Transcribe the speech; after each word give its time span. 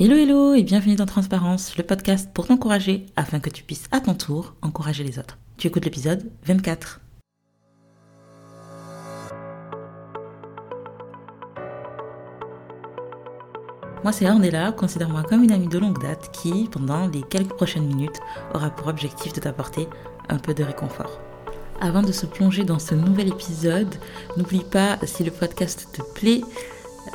Hello 0.00 0.14
hello 0.14 0.54
et 0.54 0.62
bienvenue 0.62 0.94
dans 0.94 1.06
Transparence, 1.06 1.76
le 1.76 1.82
podcast 1.82 2.30
pour 2.32 2.46
t'encourager 2.46 3.06
afin 3.16 3.40
que 3.40 3.50
tu 3.50 3.64
puisses 3.64 3.88
à 3.90 3.98
ton 3.98 4.14
tour 4.14 4.54
encourager 4.62 5.02
les 5.02 5.18
autres. 5.18 5.38
Tu 5.56 5.66
écoutes 5.66 5.84
l'épisode 5.84 6.30
24. 6.44 7.00
Moi 14.04 14.12
c'est 14.12 14.30
Ornella, 14.30 14.70
considère-moi 14.70 15.24
comme 15.24 15.42
une 15.42 15.50
amie 15.50 15.66
de 15.66 15.78
longue 15.80 16.00
date 16.00 16.30
qui, 16.30 16.68
pendant 16.70 17.08
les 17.08 17.22
quelques 17.22 17.54
prochaines 17.54 17.88
minutes, 17.88 18.20
aura 18.54 18.70
pour 18.70 18.86
objectif 18.86 19.32
de 19.32 19.40
t'apporter 19.40 19.88
un 20.28 20.38
peu 20.38 20.54
de 20.54 20.62
réconfort. 20.62 21.18
Avant 21.80 22.02
de 22.02 22.12
se 22.12 22.26
plonger 22.26 22.62
dans 22.62 22.78
ce 22.78 22.94
nouvel 22.94 23.26
épisode, 23.26 23.96
n'oublie 24.36 24.62
pas, 24.62 24.96
si 25.02 25.24
le 25.24 25.32
podcast 25.32 25.88
te 25.92 26.02
plaît, 26.14 26.42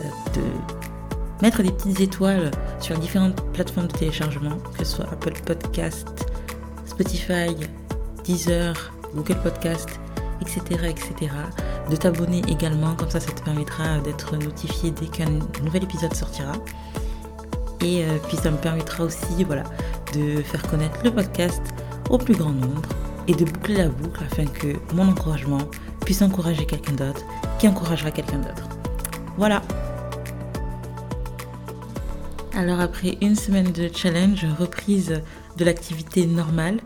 euh, 0.02 0.06
de 0.36 0.93
mettre 1.44 1.62
des 1.62 1.74
petites 1.74 2.00
étoiles 2.00 2.52
sur 2.80 2.98
différentes 2.98 3.36
plateformes 3.52 3.88
de 3.88 3.92
téléchargement, 3.92 4.58
que 4.78 4.86
ce 4.86 4.96
soit 4.96 5.06
Apple 5.12 5.34
Podcast, 5.46 6.08
Spotify, 6.86 7.54
Deezer, 8.24 8.94
Google 9.14 9.36
Podcast, 9.44 10.00
etc. 10.40 10.62
etc. 10.86 11.34
De 11.90 11.98
t'abonner 11.98 12.42
également, 12.48 12.96
comme 12.96 13.10
ça 13.10 13.20
ça 13.20 13.34
te 13.34 13.44
permettra 13.44 14.00
d'être 14.00 14.38
notifié 14.38 14.92
dès 14.92 15.08
qu'un 15.08 15.32
nouvel 15.66 15.84
épisode 15.84 16.16
sortira. 16.16 16.54
Et 17.82 18.06
euh, 18.06 18.18
puis 18.30 18.38
ça 18.38 18.50
me 18.50 18.58
permettra 18.58 19.04
aussi 19.04 19.44
voilà, 19.46 19.64
de 20.14 20.42
faire 20.44 20.66
connaître 20.70 20.98
le 21.04 21.12
podcast 21.12 21.62
au 22.10 22.18
plus 22.18 22.36
grand 22.36 22.54
nombre 22.54 22.84
et 23.28 23.34
de 23.34 23.44
boucler 23.44 23.76
la 23.76 23.90
boucle 23.90 24.24
afin 24.32 24.46
que 24.46 24.78
mon 24.94 25.10
encouragement 25.10 25.68
puisse 26.06 26.22
encourager 26.22 26.66
quelqu'un 26.66 26.94
d'autre 26.94 27.22
qui 27.60 27.68
encouragera 27.68 28.12
quelqu'un 28.12 28.38
d'autre. 28.38 28.70
Voilà, 29.38 29.62
alors 32.56 32.80
après 32.80 33.18
une 33.22 33.36
semaine 33.36 33.72
de 33.72 33.90
challenge, 33.94 34.46
reprise 34.60 35.22
de 35.58 35.66
l'activité 35.66 36.26
normale, 36.28 36.80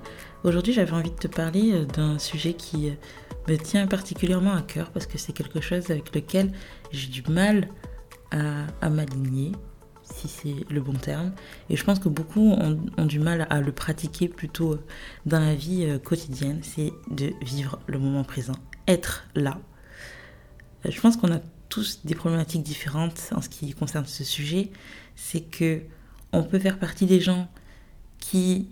aujourd'hui 0.43 0.71
j'avais 0.71 0.93
envie 0.93 1.11
de 1.11 1.15
te 1.15 1.27
parler 1.27 1.73
euh, 1.73 1.85
d'un 1.85 2.19
sujet 2.19 2.53
qui 2.53 2.89
euh, 2.89 2.93
me 3.49 3.57
tient 3.57 3.85
particulièrement 3.85 4.53
à 4.53 4.61
cœur 4.61 4.91
parce 4.91 5.05
que 5.05 5.17
c'est 5.17 5.33
quelque 5.33 5.59
chose 5.59 5.91
avec 5.91 6.15
lequel 6.15 6.51
j'ai 6.91 7.07
du 7.07 7.23
mal 7.29 7.67
à, 8.31 8.89
m'aligner, 8.89 9.53
si 10.03 10.27
c'est 10.27 10.69
le 10.69 10.81
bon 10.81 10.93
terme. 10.93 11.31
Et 11.69 11.77
je 11.77 11.83
pense 11.85 11.97
que 11.97 12.09
beaucoup 12.09 12.51
ont, 12.51 13.05
du 13.05 13.19
mal 13.19 13.47
à 13.49 13.61
le 13.61 13.71
pratiquer 13.71 14.27
plutôt 14.27 14.73
euh, 14.73 14.83
dans 15.25 15.39
la 15.39 15.55
vie 15.55 15.87
quotidienne, 16.03 16.59
c'est 16.61 16.91
de 17.09 17.33
vivre 17.41 17.79
le 17.87 17.99
moment 17.99 18.23
présent, 18.23 18.55
être 18.87 19.25
là. 19.35 19.59
Je 20.85 20.99
pense 21.01 21.17
qu'on 21.17 21.31
a 21.31 21.39
tous 21.69 22.05
des 22.05 22.15
problématiques 22.15 22.63
différentes 22.63 23.29
en 23.35 23.41
ce 23.41 23.49
qui 23.49 23.73
concerne 23.73 24.05
ce 24.05 24.23
sujet 24.23 24.71
c'est 25.17 25.41
que 25.41 25.81
on 26.31 26.43
peut 26.43 26.59
faire 26.59 26.79
partie 26.79 27.05
des 27.05 27.19
gens 27.19 27.49
qui 28.19 28.69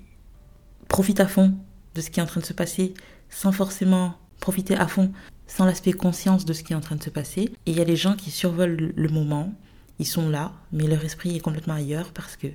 profitent 0.88 1.20
à 1.20 1.28
fond 1.28 1.58
de 1.96 2.02
ce 2.02 2.10
qui 2.10 2.22
est 2.22 2.24
en 2.24 2.28
train 2.28 2.40
de 2.40 2.46
se 2.46 2.54
passer 2.54 2.94
sans 3.30 3.52
forcément 3.52 4.18
profiter 4.40 4.76
à 4.76 4.88
fond, 4.88 5.12
sans 5.48 5.66
l'aspect 5.66 5.92
conscience 5.92 6.46
de 6.46 6.54
ce 6.54 6.64
qui 6.64 6.74
est 6.74 6.76
en 6.76 6.82
train 6.82 6.96
de 6.96 7.04
se 7.04 7.10
passer. 7.10 7.52
Et 7.66 7.72
il 7.72 7.78
y 7.78 7.82
a 7.82 7.84
les 7.84 7.96
gens 7.96 8.16
qui 8.16 8.32
survolent 8.32 8.94
le 8.96 9.10
moment, 9.10 9.54
ils 10.00 10.06
sont 10.06 10.30
là, 10.30 10.54
mais 10.72 10.88
leur 10.88 11.04
esprit 11.04 11.36
est 11.36 11.40
complètement 11.40 11.74
ailleurs 11.74 12.12
parce 12.14 12.38
que 12.38 12.48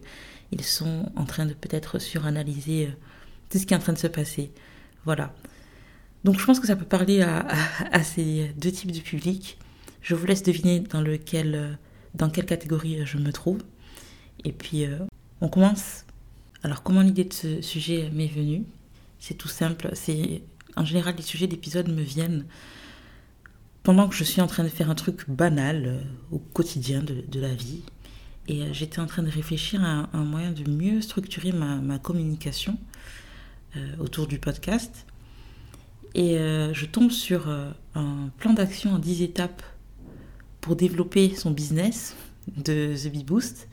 ils 0.53 0.65
sont 0.65 1.11
en 1.17 1.25
train 1.25 1.47
de 1.47 1.55
peut-être 1.55 1.99
suranalyser 1.99 2.87
euh, 2.87 2.91
tout 3.49 3.59
ce 3.59 3.67
qui 3.67 3.75
est 3.75 3.77
en 3.77 3.81
train 3.81 3.93
de 3.93 3.99
se 3.99 4.07
passer. 4.07 4.53
Voilà. 5.05 5.35
Donc 6.25 6.39
je 6.39 6.45
pense 6.45 6.61
que 6.61 6.67
ça 6.67 6.77
peut 6.77 6.85
parler 6.85 7.23
à, 7.23 7.47
à 7.93 8.03
ces 8.03 8.53
deux 8.57 8.73
types 8.73 8.93
de 8.93 9.01
publics. 9.01 9.59
Je 10.03 10.15
vous 10.15 10.27
laisse 10.27 10.43
deviner 10.43 10.81
dans 10.81 11.01
lequel, 11.01 11.55
euh, 11.55 11.73
dans 12.15 12.31
quelle 12.31 12.47
catégorie 12.47 13.05
je 13.05 13.19
me 13.19 13.33
trouve. 13.33 13.61
Et 14.45 14.53
puis, 14.53 14.85
euh, 14.85 14.99
on 15.41 15.49
commence. 15.49 16.05
Alors, 16.63 16.83
comment 16.83 17.03
l'idée 17.03 17.25
de 17.25 17.33
ce 17.33 17.61
sujet 17.63 18.11
m'est 18.13 18.27
venue? 18.27 18.65
C'est 19.19 19.35
tout 19.35 19.49
simple. 19.49 19.91
C'est 19.95 20.43
En 20.77 20.85
général, 20.85 21.15
les 21.17 21.23
sujets 21.23 21.47
d'épisode 21.47 21.89
me 21.89 22.03
viennent 22.03 22.47
pendant 23.83 24.09
que 24.09 24.15
je 24.15 24.25
suis 24.25 24.41
en 24.41 24.47
train 24.47 24.63
de 24.63 24.69
faire 24.69 24.91
un 24.91 24.95
truc 24.95 25.29
banal 25.29 25.85
euh, 25.87 26.01
au 26.31 26.39
quotidien 26.39 27.03
de, 27.03 27.41
la 27.41 27.55
vie. 27.55 27.83
Et 28.49 28.63
euh, 28.63 28.73
j'étais 28.73 29.01
en 29.01 29.07
train 29.07 29.23
de 29.23 29.31
réfléchir 29.31 29.83
à 29.85 30.09
un, 30.13 30.25
moyen 30.25 30.53
de 30.53 30.69
mieux 30.71 31.01
structurer 31.01 31.53
ma, 31.53 31.99
communication 31.99 32.79
autour 34.01 34.27
du 34.27 34.41
podcast. 34.41 35.07
Et 36.17 36.37
je 36.37 36.87
tombe 36.87 37.13
sur 37.13 37.49
un 37.95 38.31
plan 38.39 38.53
d'action 38.53 38.95
en 38.95 38.99
10 38.99 39.23
étapes 39.23 39.63
pour 40.61 40.75
développer 40.75 41.37
son 41.37 41.53
business 41.53 42.17
de 42.57 42.97
The 42.97 43.13
Bee 43.13 43.23
Boost. 43.23 43.69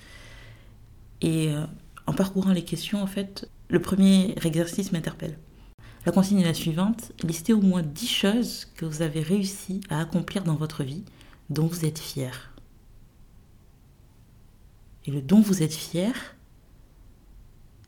Et 1.21 1.49
euh, 1.49 1.65
en 2.05 2.13
parcourant 2.13 2.51
les 2.51 2.63
questions, 2.63 3.01
en 3.01 3.07
fait, 3.07 3.49
le 3.69 3.81
premier 3.81 4.35
exercice 4.43 4.91
m'interpelle. 4.91 5.37
La 6.05 6.11
consigne 6.11 6.39
est 6.39 6.45
la 6.45 6.53
suivante. 6.53 7.11
Listez 7.23 7.53
au 7.53 7.61
moins 7.61 7.81
10 7.81 8.07
choses 8.07 8.65
que 8.75 8.85
vous 8.85 9.01
avez 9.01 9.21
réussi 9.21 9.81
à 9.89 9.99
accomplir 9.99 10.43
dans 10.43 10.55
votre 10.55 10.83
vie 10.83 11.03
dont 11.49 11.67
vous 11.67 11.85
êtes 11.85 11.99
fier. 11.99 12.53
Et 15.05 15.11
le 15.11 15.21
dont 15.21 15.41
vous 15.41 15.63
êtes 15.63 15.73
fier, 15.73 16.13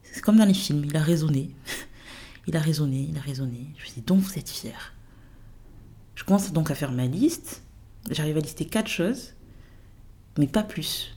c'est 0.04 0.22
comme 0.22 0.38
dans 0.38 0.46
les 0.46 0.54
films, 0.54 0.84
il 0.86 0.96
a 0.98 1.02
raisonné. 1.02 1.56
il 2.48 2.58
a 2.58 2.60
raisonné, 2.60 3.08
il 3.10 3.18
a 3.18 3.22
raisonné. 3.22 3.68
Je 3.78 3.90
me 3.90 3.96
dis, 3.96 4.02
dont 4.02 4.18
vous 4.18 4.38
êtes 4.38 4.50
fier. 4.50 4.94
Je 6.16 6.24
commence 6.24 6.52
donc 6.52 6.72
à 6.72 6.76
faire 6.76 6.92
ma 6.92 7.06
liste. 7.06 7.64
J'arrive 8.10 8.38
à 8.38 8.42
lister 8.42 8.66
4 8.66 8.88
choses, 8.88 9.34
mais 10.38 10.48
pas 10.48 10.64
plus. 10.64 11.16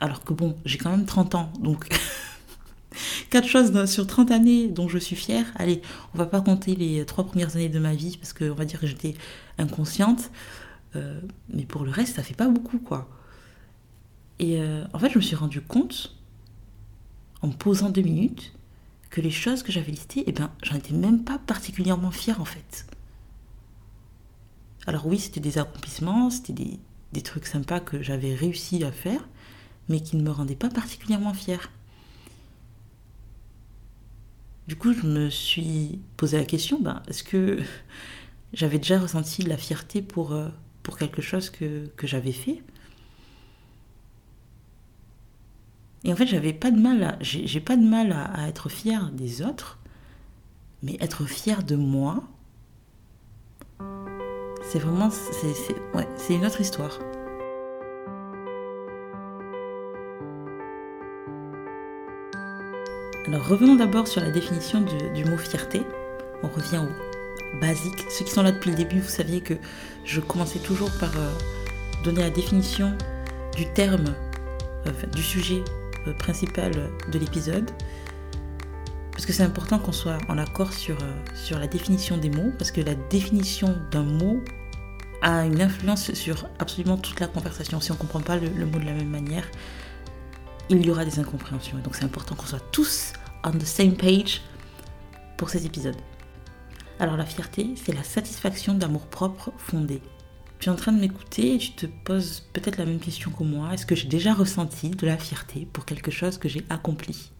Alors 0.00 0.24
que 0.24 0.32
bon, 0.32 0.56
j'ai 0.64 0.78
quand 0.78 0.90
même 0.90 1.04
30 1.04 1.34
ans, 1.34 1.52
donc 1.60 1.88
quatre 3.30 3.46
choses 3.46 3.84
sur 3.86 4.06
30 4.06 4.30
années 4.30 4.68
dont 4.68 4.88
je 4.88 4.98
suis 4.98 5.16
fière. 5.16 5.46
Allez, 5.56 5.82
on 6.14 6.18
va 6.18 6.26
pas 6.26 6.40
compter 6.40 6.74
les 6.74 7.04
trois 7.04 7.24
premières 7.24 7.56
années 7.56 7.68
de 7.68 7.78
ma 7.78 7.94
vie 7.94 8.16
parce 8.16 8.32
qu'on 8.32 8.54
va 8.54 8.64
dire 8.64 8.80
que 8.80 8.86
j'étais 8.86 9.14
inconsciente. 9.58 10.30
Euh, 10.96 11.20
mais 11.52 11.64
pour 11.64 11.84
le 11.84 11.90
reste, 11.90 12.16
ça 12.16 12.22
fait 12.22 12.34
pas 12.34 12.48
beaucoup, 12.48 12.78
quoi. 12.78 13.08
Et 14.38 14.60
euh, 14.60 14.84
en 14.92 14.98
fait, 14.98 15.10
je 15.10 15.18
me 15.18 15.22
suis 15.22 15.36
rendu 15.36 15.60
compte, 15.60 16.16
en 17.42 17.48
me 17.48 17.52
posant 17.52 17.90
deux 17.90 18.02
minutes, 18.02 18.52
que 19.10 19.20
les 19.20 19.30
choses 19.30 19.62
que 19.62 19.72
j'avais 19.72 19.92
listées, 19.92 20.24
eh 20.26 20.32
ben, 20.32 20.50
j'en 20.62 20.76
étais 20.76 20.94
même 20.94 21.24
pas 21.24 21.38
particulièrement 21.38 22.10
fière, 22.10 22.40
en 22.40 22.44
fait. 22.44 22.86
Alors 24.86 25.06
oui, 25.06 25.18
c'était 25.18 25.40
des 25.40 25.58
accomplissements, 25.58 26.30
c'était 26.30 26.78
des 27.12 27.22
trucs 27.22 27.46
sympas 27.46 27.80
que 27.80 28.02
j'avais 28.02 28.34
réussi 28.34 28.82
à 28.82 28.92
faire, 28.92 29.28
mais 29.90 30.00
qui 30.00 30.16
ne 30.16 30.22
me 30.22 30.30
rendait 30.30 30.56
pas 30.56 30.70
particulièrement 30.70 31.34
fière. 31.34 31.68
Du 34.68 34.76
coup, 34.76 34.92
je 34.92 35.04
me 35.04 35.28
suis 35.28 35.98
posé 36.16 36.38
la 36.38 36.44
question, 36.44 36.80
ben, 36.80 37.02
est-ce 37.08 37.24
que 37.24 37.58
j'avais 38.54 38.78
déjà 38.78 39.00
ressenti 39.00 39.42
de 39.42 39.48
la 39.48 39.56
fierté 39.56 40.00
pour, 40.00 40.32
euh, 40.32 40.48
quelque 40.98 41.20
chose 41.20 41.50
que, 41.50 41.90
j'avais 42.04 42.32
fait? 42.32 42.62
Et 46.04 46.12
en 46.12 46.16
fait, 46.16 46.26
j'avais 46.26 46.52
pas 46.52 46.70
de 46.70 46.78
mal 46.78 47.02
à, 47.02 47.18
j'ai, 47.20 47.60
pas 47.60 47.76
de 47.76 47.84
mal 47.84 48.12
à, 48.12 48.48
être 48.48 48.68
fière 48.68 49.10
des 49.10 49.42
autres, 49.42 49.80
mais 50.84 50.96
être 51.00 51.24
fière 51.26 51.64
de 51.64 51.74
moi, 51.74 52.22
c'est 54.62 54.78
vraiment, 54.78 55.10
c'est 55.10 56.34
une 56.34 56.46
autre 56.46 56.60
histoire. 56.60 56.98
Alors 63.26 63.46
revenons 63.46 63.76
d'abord 63.76 64.08
sur 64.08 64.20
la 64.20 64.30
définition 64.30 64.80
du, 64.80 65.24
mot 65.24 65.36
fierté. 65.36 65.82
On 66.42 66.48
revient 66.48 66.78
au 66.78 67.60
basique. 67.60 68.06
Ceux 68.08 68.24
qui 68.24 68.30
sont 68.30 68.42
là 68.42 68.52
depuis 68.52 68.70
le 68.70 68.76
début, 68.76 69.00
vous 69.00 69.08
saviez 69.08 69.40
que 69.40 69.54
je 70.04 70.20
commençais 70.20 70.58
toujours 70.58 70.90
par 70.98 71.10
euh, 71.16 71.30
donner 72.02 72.22
la 72.22 72.30
définition 72.30 72.96
du 73.56 73.66
terme, 73.72 74.14
du 75.14 75.22
sujet 75.22 75.62
euh, 76.06 76.14
principal 76.14 76.72
de 77.12 77.18
l'épisode. 77.18 77.70
Parce 79.12 79.26
que 79.26 79.32
c'est 79.34 79.42
important 79.42 79.78
qu'on 79.78 79.92
soit 79.92 80.16
en 80.28 80.38
accord 80.38 80.72
sur, 80.72 80.96
euh, 80.96 81.12
sur 81.34 81.58
la 81.58 81.66
définition 81.66 82.16
des 82.16 82.30
mots, 82.30 82.52
parce 82.56 82.70
que 82.70 82.80
la 82.80 82.94
définition 82.94 83.76
d'un 83.90 84.02
mot 84.02 84.42
a 85.20 85.44
une 85.44 85.60
influence 85.60 86.14
sur 86.14 86.46
absolument 86.58 86.96
toute 86.96 87.20
la 87.20 87.26
conversation. 87.26 87.80
Si 87.80 87.90
on 87.90 87.94
ne 87.94 88.00
comprend 88.00 88.20
pas 88.20 88.36
le, 88.38 88.48
mot 88.64 88.78
de 88.78 88.86
la 88.86 88.92
même 88.92 89.10
manière, 89.10 89.46
il 90.70 90.84
y 90.84 90.90
aura 90.90 91.04
des 91.04 91.18
incompréhensions. 91.18 91.76
Donc 91.84 91.96
c'est 91.96 92.04
important 92.04 92.34
qu'on 92.34 92.46
soit 92.46 92.64
tous 92.72 93.12
on 93.44 93.52
the 93.52 93.64
same 93.64 93.96
page 93.96 94.42
pour 95.36 95.50
cet 95.50 95.64
épisode. 95.64 95.96
Alors 96.98 97.16
la 97.16 97.24
fierté, 97.24 97.74
c'est 97.76 97.94
la 97.94 98.02
satisfaction 98.02 98.74
d'amour-propre 98.74 99.52
fondé. 99.56 100.02
Tu 100.58 100.68
es 100.68 100.72
en 100.72 100.76
train 100.76 100.92
de 100.92 101.00
m'écouter 101.00 101.54
et 101.54 101.58
tu 101.58 101.72
te 101.72 101.86
poses 101.86 102.46
peut-être 102.52 102.76
la 102.76 102.84
même 102.84 103.00
question 103.00 103.30
que 103.30 103.42
moi. 103.42 103.72
Est-ce 103.72 103.86
que 103.86 103.94
j'ai 103.94 104.08
déjà 104.08 104.34
ressenti 104.34 104.90
de 104.90 105.06
la 105.06 105.16
fierté 105.16 105.66
pour 105.72 105.86
quelque 105.86 106.10
chose 106.10 106.36
que 106.36 106.50
j'ai 106.50 106.66
accompli? 106.68 107.32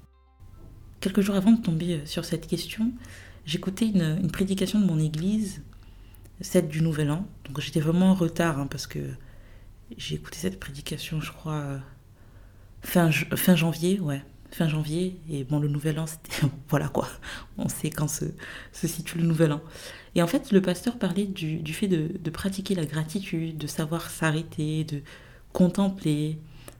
Quelques 1.01 1.21
jours 1.21 1.37
avant 1.37 1.53
de 1.53 1.61
tomber 1.61 2.01
sur 2.07 2.25
cette 2.25 2.47
question, 2.47 2.93
j'écoutais 3.45 3.87
une, 3.87 4.31
prédication 4.31 4.81
de 4.81 4.87
mon 4.87 4.99
église, 4.99 5.63
celle 6.41 6.69
du 6.69 6.81
Nouvel 6.81 7.11
An. 7.11 7.27
Donc 7.45 7.61
j'étais 7.61 7.81
vraiment 7.81 8.13
en 8.13 8.15
retard 8.15 8.59
hein, 8.59 8.67
parce 8.67 8.87
que 8.87 9.01
j'ai 9.99 10.15
écouté 10.15 10.39
cette 10.39 10.59
prédication, 10.59 11.21
je 11.21 11.33
crois, 11.33 11.81
fin, 12.81 13.11
fin 13.11 13.57
janvier, 13.57 14.01
ouais, 14.01 14.23
fin 14.51 14.69
janvier. 14.69 15.21
Et 15.31 15.45
bon, 15.45 15.59
le 15.59 15.69
nouvel 15.69 15.99
an, 15.99 16.07
c'était. 16.07 16.47
voilà 16.69 16.89
quoi. 16.89 17.09
On 17.59 17.69
sait 17.69 17.91
quand 17.91 18.09
se, 18.09 18.27
situe 18.73 19.19
le 19.19 19.25
nouvel 19.25 19.53
an. 19.53 19.61
Et 20.15 20.23
en 20.23 20.27
fait, 20.27 20.53
le 20.53 20.61
pasteur 20.61 20.99
parlait 20.99 21.27
du, 21.27 21.59
du 21.59 21.73
fait 21.73 21.89
de, 21.89 22.11
de, 22.19 22.31
pratiquer 22.31 22.75
la 22.75 22.85
gratitude, 22.85 23.59
de 23.59 23.67
savoir 23.67 24.11
s'arrêter, 24.11 24.85
de 24.85 25.03
contempler, 25.53 26.39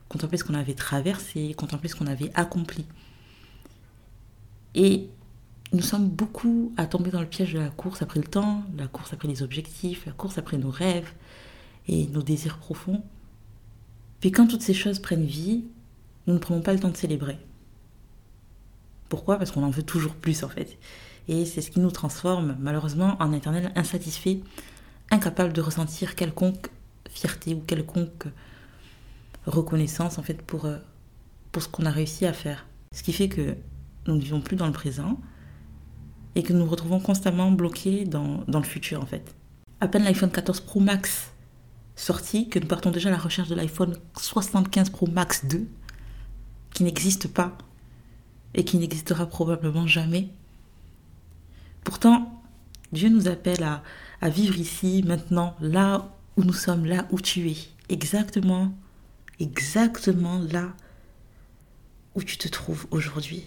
contempler 0.09 0.37
ce 0.37 0.43
qu'on 0.43 0.53
avait 0.53 0.73
traversé, 0.73 1.53
contempler 1.53 1.89
ce 1.89 1.95
qu'on 1.95 2.07
avait 2.07 2.31
accompli. 2.35 2.85
Et 4.75 5.09
nous 5.73 5.81
sommes 5.81 6.09
beaucoup 6.09 6.73
à 6.75 6.85
tomber 6.85 7.11
dans 7.11 7.21
le 7.21 7.27
piège 7.27 7.53
de 7.53 7.59
la 7.59 7.69
course 7.69 8.01
après 8.01 8.19
le 8.19 8.27
temps, 8.27 8.63
la 8.77 8.87
course 8.87 9.13
après 9.13 9.27
les 9.27 9.41
objectifs, 9.41 10.05
la 10.05 10.11
course 10.11 10.37
après 10.37 10.57
nos 10.57 10.69
rêves 10.69 11.11
et 11.87 12.07
nos 12.07 12.21
désirs 12.21 12.57
profonds. 12.57 13.01
Puis 14.19 14.31
quand 14.31 14.47
toutes 14.47 14.61
ces 14.61 14.73
choses 14.73 14.99
prennent 14.99 15.25
vie, 15.25 15.63
nous 16.27 16.33
ne 16.33 16.39
prenons 16.39 16.61
pas 16.61 16.73
le 16.73 16.79
temps 16.79 16.89
de 16.89 16.97
célébrer. 16.97 17.37
Pourquoi? 19.11 19.37
Parce 19.37 19.51
qu'on 19.51 19.63
en 19.63 19.69
veut 19.69 19.83
toujours 19.83 20.15
plus 20.15 20.41
en 20.45 20.47
fait. 20.47 20.79
Et 21.27 21.43
c'est 21.43 21.59
ce 21.59 21.69
qui 21.69 21.81
nous 21.81 21.91
transforme 21.91 22.55
malheureusement 22.61 23.17
en 23.19 23.33
éternel 23.33 23.73
insatisfait, 23.75 24.39
incapable 25.11 25.51
de 25.51 25.59
ressentir 25.59 26.15
quelconque 26.15 26.69
fierté 27.09 27.53
ou 27.53 27.59
quelconque 27.59 28.23
reconnaissance 29.45 30.17
en 30.17 30.23
fait 30.23 30.41
pour, 30.41 30.63
euh, 30.63 30.77
pour 31.51 31.61
ce 31.61 31.67
qu'on 31.67 31.85
a 31.85 31.91
réussi 31.91 32.25
à 32.25 32.31
faire. 32.31 32.65
Ce 32.95 33.03
qui 33.03 33.11
fait 33.11 33.27
que 33.27 33.57
nous 34.07 34.15
ne 34.15 34.21
vivons 34.21 34.39
plus 34.39 34.55
dans 34.55 34.65
le 34.65 34.71
présent 34.71 35.19
et 36.35 36.41
que 36.41 36.53
nous 36.53 36.59
nous 36.59 36.71
retrouvons 36.71 37.01
constamment 37.01 37.51
bloqués 37.51 38.05
dans, 38.05 38.45
dans 38.47 38.59
le 38.59 38.65
futur 38.65 39.03
en 39.03 39.05
fait. 39.05 39.35
À 39.81 39.89
peine 39.89 40.05
l'iPhone 40.05 40.31
14 40.31 40.61
Pro 40.61 40.79
Max 40.79 41.33
sorti 41.97 42.47
que 42.47 42.59
nous 42.59 42.67
partons 42.67 42.91
déjà 42.91 43.09
à 43.09 43.11
la 43.11 43.17
recherche 43.17 43.49
de 43.49 43.55
l'iPhone 43.55 43.97
75 44.17 44.89
Pro 44.89 45.07
Max 45.07 45.43
2 45.47 45.67
qui 46.73 46.85
n'existe 46.85 47.27
pas 47.27 47.57
et 48.53 48.63
qui 48.63 48.77
n'existera 48.77 49.25
probablement 49.25 49.87
jamais. 49.87 50.29
Pourtant, 51.83 52.41
Dieu 52.91 53.09
nous 53.09 53.27
appelle 53.27 53.63
à, 53.63 54.29
vivre 54.29 54.57
ici, 54.57 55.03
maintenant, 55.05 55.55
là 55.61 56.09
où 56.37 56.43
nous 56.43 56.53
sommes, 56.53 56.85
là 56.85 57.07
où 57.11 57.19
tu 57.19 57.49
es, 57.49 57.57
exactement, 57.89 58.73
exactement 59.39 60.39
là 60.39 60.73
où 62.15 62.23
tu 62.23 62.37
te 62.37 62.47
trouves 62.47 62.87
aujourd'hui. 62.91 63.43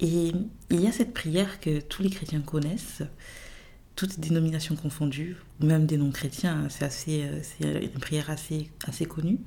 Et 0.00 0.32
il 0.70 0.80
y 0.80 0.86
a 0.86 0.92
cette 0.92 1.14
prière 1.14 1.60
que 1.60 1.80
tous 1.80 2.02
les 2.02 2.10
chrétiens 2.10 2.40
connaissent, 2.40 3.02
toutes 3.96 4.18
dénominations 4.18 4.76
confondues, 4.76 5.36
ou 5.60 5.66
même 5.66 5.86
des 5.86 5.98
non-chrétiens, 5.98 6.68
c'est 6.70 6.84
assez, 6.84 7.24
euh, 7.24 7.40
c'est 7.42 7.84
une 7.84 8.00
prière 8.00 8.30
assez, 8.30 8.70
assez 8.86 9.04
connue. 9.04 9.38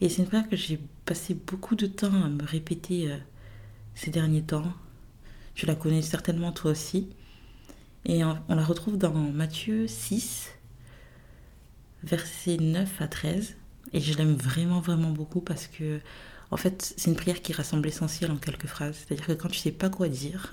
Et 0.00 0.08
c'est 0.08 0.22
une 0.22 0.28
prière 0.28 0.48
que 0.48 0.56
j'ai 0.56 0.80
passé 1.04 1.34
beaucoup 1.34 1.76
de 1.76 1.86
temps 1.86 2.22
à 2.24 2.28
me 2.28 2.42
répéter 2.42 3.12
euh, 3.12 3.18
ces 4.00 4.10
derniers 4.10 4.42
temps. 4.42 4.72
Tu 5.54 5.66
la 5.66 5.74
connais 5.74 6.00
certainement 6.00 6.52
toi 6.52 6.70
aussi. 6.70 7.10
Et 8.06 8.24
on, 8.24 8.38
la 8.48 8.64
retrouve 8.64 8.96
dans 8.96 9.12
Matthieu 9.12 9.86
6, 9.86 10.48
versets 12.02 12.56
9 12.56 13.02
à 13.02 13.08
13. 13.08 13.56
Et 13.92 14.00
je 14.00 14.16
l'aime 14.16 14.34
vraiment, 14.34 14.80
vraiment 14.80 15.10
beaucoup 15.10 15.42
parce 15.42 15.66
que 15.66 16.00
en 16.50 16.56
fait, 16.56 16.94
c'est 16.96 17.10
une 17.10 17.16
prière 17.16 17.42
qui 17.42 17.52
rassemble 17.52 17.84
l'essentiel 17.84 18.30
en 18.30 18.36
quelques 18.36 18.66
phrases. 18.66 18.96
C'est-à-dire 18.96 19.26
que 19.26 19.32
quand 19.32 19.48
tu 19.48 19.58
sais 19.58 19.70
pas 19.70 19.90
quoi 19.90 20.08
dire, 20.08 20.50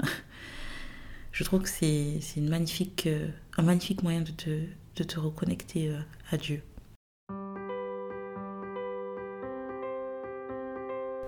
je 1.32 1.44
trouve 1.46 1.62
que 1.62 1.70
c'est 1.70 2.20
une 2.36 2.50
magnifique, 2.50 3.08
euh, 3.08 3.30
un 3.58 3.64
magnifique 3.64 4.04
moyen 4.04 4.22
de 4.22 4.32
te, 4.32 4.50
de 4.98 5.04
te 5.04 5.20
reconnecter 5.20 5.90
euh, 5.90 6.00
à 6.32 6.38
Dieu. 6.38 6.62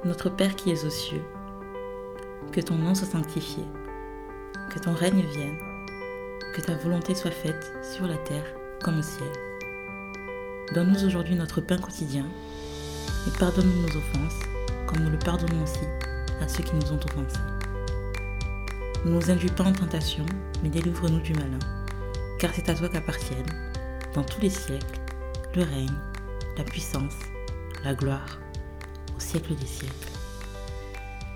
Notre 0.03 0.29
Père 0.29 0.55
qui 0.55 0.69
es 0.69 0.85
aux 0.85 0.89
cieux, 0.89 1.23
que 2.51 2.61
ton 2.61 2.75
nom 2.75 2.95
soit 2.95 3.07
sanctifié, 3.07 3.63
que 4.69 4.79
ton 4.79 4.93
règne 4.93 5.23
vienne, 5.33 5.57
que 6.53 6.61
ta 6.61 6.75
volonté 6.75 7.13
soit 7.13 7.31
faite 7.31 7.71
sur 7.83 8.07
la 8.07 8.17
terre 8.17 8.45
comme 8.83 8.99
au 8.99 9.03
ciel. 9.03 9.29
Donne-nous 10.73 11.05
aujourd'hui 11.05 11.35
notre 11.35 11.61
pain 11.61 11.77
quotidien 11.77 12.25
et 13.27 13.39
pardonne-nous 13.39 13.81
nos 13.81 13.97
offenses 13.97 14.39
comme 14.87 15.03
nous 15.03 15.11
le 15.11 15.19
pardonnons 15.19 15.63
aussi 15.63 15.85
à 16.41 16.47
ceux 16.47 16.63
qui 16.63 16.75
nous 16.75 16.91
ont 16.91 16.99
offensés. 16.99 17.39
Ne 19.05 19.11
nous 19.11 19.31
induis 19.31 19.49
pas 19.49 19.65
en 19.65 19.73
tentation, 19.73 20.25
mais 20.63 20.69
délivre-nous 20.69 21.21
du 21.21 21.33
malin, 21.33 21.59
car 22.39 22.51
c'est 22.53 22.69
à 22.69 22.73
toi 22.73 22.89
qu'appartiennent, 22.89 23.45
dans 24.13 24.23
tous 24.23 24.41
les 24.41 24.49
siècles, 24.49 24.99
le 25.55 25.63
règne, 25.63 25.97
la 26.57 26.63
puissance, 26.63 27.15
la 27.83 27.93
gloire, 27.93 28.39
au 29.15 29.19
siècle 29.19 29.55
des 29.55 29.67
siècles. 29.67 29.93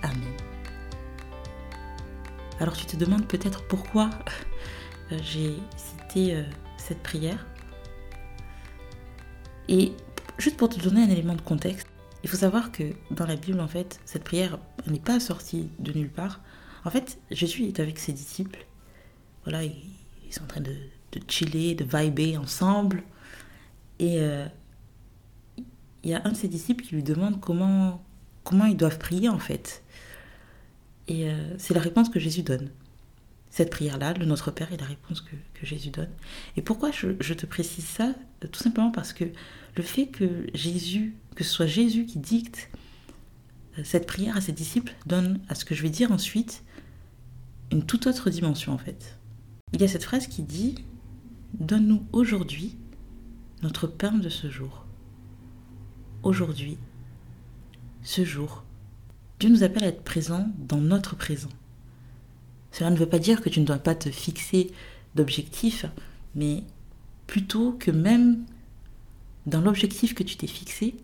Amen. 0.01 0.52
Alors 2.63 2.77
tu 2.77 2.85
te 2.85 2.95
demandes 2.95 3.27
peut-être 3.27 3.67
pourquoi 3.67 4.09
euh, 5.11 5.19
j'ai 5.21 5.53
cité 5.75 6.33
euh, 6.33 6.43
cette 6.77 7.03
prière. 7.03 7.45
Et 9.67 9.91
juste 10.37 10.55
pour 10.55 10.69
te 10.69 10.79
donner 10.79 11.03
un 11.03 11.09
élément 11.09 11.35
de 11.35 11.41
contexte, 11.41 11.87
il 12.23 12.29
faut 12.29 12.37
savoir 12.37 12.71
que 12.71 12.93
dans 13.11 13.25
la 13.25 13.35
Bible, 13.35 13.59
en 13.59 13.67
fait, 13.67 13.99
cette 14.05 14.23
prière 14.23 14.59
n'est 14.87 15.01
pas 15.01 15.19
sortie 15.19 15.71
de 15.79 15.91
nulle 15.91 16.09
part. 16.09 16.39
En 16.85 16.89
fait, 16.89 17.19
Jésus 17.31 17.65
est 17.65 17.81
avec 17.81 17.99
ses 17.99 18.13
disciples. 18.13 18.65
Voilà, 19.43 19.65
ils, 19.65 19.73
sont 20.29 20.43
en 20.43 20.47
train 20.47 20.61
de, 20.61 20.73
chiller, 21.27 21.75
de 21.75 21.83
vibrer 21.83 22.37
ensemble. 22.37 23.03
Et 23.99 24.21
euh, 24.21 24.47
il 26.03 26.11
y 26.11 26.13
a 26.13 26.21
un 26.23 26.31
de 26.31 26.37
ses 26.37 26.47
disciples 26.47 26.85
qui 26.85 26.95
lui 26.95 27.03
demande 27.03 27.41
comment 27.41 27.99
ils 28.45 28.77
doivent 28.77 28.99
prier, 28.99 29.27
en 29.27 29.39
fait. 29.39 29.82
Et 31.07 31.29
euh, 31.29 31.57
c'est 31.57 31.73
la 31.73 31.81
réponse 31.81 32.09
que 32.09 32.19
Jésus 32.19 32.43
donne. 32.43 32.69
Cette 33.49 33.69
prière-là, 33.69 34.13
le 34.13 34.25
Notre 34.25 34.51
Père, 34.51 34.73
est 34.73 34.77
la 34.77 34.87
réponse 34.87 35.21
que, 35.21 35.35
Jésus 35.61 35.91
donne. 35.91 36.09
Et 36.57 36.61
pourquoi 36.61 36.91
je, 36.91 37.09
je 37.21 37.33
te 37.33 37.45
précise 37.45 37.85
ça? 37.85 38.13
Tout 38.51 38.61
simplement 38.61 38.91
parce 38.91 39.13
que 39.13 39.25
le 39.75 39.83
fait 39.83 40.07
que 40.07 40.47
Jésus 40.53 41.15
que 41.35 41.43
ce 41.43 41.51
soit 41.51 41.67
Jésus 41.67 42.05
qui 42.05 42.19
dicte 42.19 42.69
euh, 43.77 43.81
cette 43.83 44.07
prière 44.07 44.37
à 44.37 44.41
ses 44.41 44.51
disciples 44.51 44.93
donne 45.05 45.39
à 45.49 45.55
ce 45.55 45.65
que 45.65 45.75
je 45.75 45.81
vais 45.81 45.89
dire 45.89 46.11
ensuite 46.11 46.63
une 47.71 47.85
toute 47.85 48.07
autre 48.07 48.29
dimension 48.29 48.73
en 48.73 48.77
fait. 48.77 49.17
Il 49.73 49.81
y 49.81 49.83
a 49.83 49.87
cette 49.87 50.03
phrase 50.03 50.27
qui 50.27 50.43
dit 50.43 50.75
Donne-nous 51.59 52.05
aujourd'hui 52.11 52.75
notre 53.61 53.87
pain 53.87 54.11
de 54.11 54.29
ce 54.29 54.49
jour. 54.49 54.85
Aujourd'hui, 56.23 56.77
ce 58.01 58.23
jour, 58.23 58.62
Dieu 59.43 59.51
nous 59.51 59.63
appelle 59.63 59.83
à 59.83 59.87
être 59.87 60.05
présent 60.05 60.47
dans 60.57 60.77
notre 60.77 61.17
présent. 61.17 61.49
Cela 62.71 62.91
ne 62.91 62.95
veut 62.95 63.09
pas 63.09 63.19
dire 63.19 63.41
que 63.41 63.49
tu 63.49 63.59
ne 63.59 63.65
dois 63.65 63.77
pas 63.77 63.93
te 63.93 64.09
fixer 64.09 64.71
d'objectifs, 65.15 65.85
mais 66.33 66.63
plutôt 67.27 67.73
que 67.73 67.91
même 67.91 68.45
dans 69.45 69.59
l'objectif 69.59 70.15
que 70.15 70.23
tu 70.23 70.37
t'es 70.37 70.47
fixé, 70.47 70.95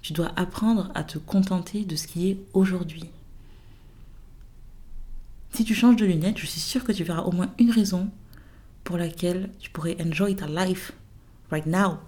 tu 0.00 0.12
dois 0.12 0.30
apprendre 0.36 0.92
à 0.94 1.02
te 1.02 1.18
contenter 1.18 1.84
de 1.84 1.96
ce 1.96 2.06
qui 2.06 2.30
est 2.30 2.38
aujourd'hui. 2.52 3.10
Si 5.52 5.64
tu 5.64 5.74
changes 5.74 5.96
de 5.96 6.06
lunettes, 6.06 6.38
je 6.38 6.46
suis 6.46 6.60
sûre 6.60 6.84
que 6.84 6.92
tu 6.92 7.02
verras 7.02 7.22
au 7.22 7.32
moins 7.32 7.52
une 7.58 7.72
raison 7.72 8.12
pour 8.84 8.96
laquelle 8.96 9.50
tu 9.58 9.70
pourrais 9.70 10.00
enjoy 10.00 10.36
ta 10.36 10.46
life 10.46 10.92
right 11.50 11.66
now. 11.66 11.98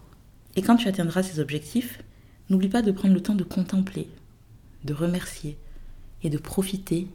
Et 0.55 0.63
quand 0.63 0.77
tu 0.77 0.87
atteindras 0.87 1.25
ces 1.25 1.41
objectifs, 1.41 2.01
n'oublie 2.49 2.69
pas 2.69 2.83
de 2.83 2.93
prendre 2.93 3.15
le 3.15 3.23
temps 3.23 3.35
de 3.35 3.43
contempler, 3.43 4.09
de 4.85 4.95
remercier 4.95 5.57
et 6.23 6.31
de 6.31 6.39
profiter 6.39 7.09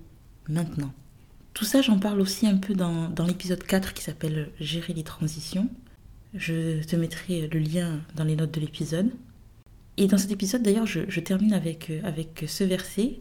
maintenant. 0.47 0.93
Tout 1.53 1.65
ça, 1.65 1.81
j'en 1.81 1.97
parle 1.97 2.21
aussi 2.21 2.45
un 2.47 2.57
peu 2.57 2.75
dans, 2.75 3.09
dans 3.09 3.25
l'épisode 3.25 3.63
4 3.63 3.93
qui 3.93 4.03
s'appelle 4.03 4.51
Gérer 4.59 4.93
les 4.93 5.03
transitions. 5.03 5.69
Je 6.33 6.83
te 6.83 6.95
mettrai 6.95 7.47
le 7.47 7.59
lien 7.59 7.99
dans 8.15 8.23
les 8.23 8.35
notes 8.35 8.53
de 8.53 8.59
l'épisode. 8.59 9.11
Et 9.97 10.07
dans 10.07 10.19
cet 10.19 10.31
épisode, 10.31 10.61
d'ailleurs, 10.61 10.85
je, 10.85 11.19
termine 11.19 11.53
avec, 11.53 11.91
avec 12.03 12.45
ce 12.47 12.63
verset 12.63 13.19